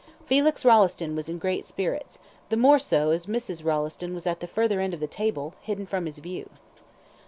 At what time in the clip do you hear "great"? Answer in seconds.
1.37-1.63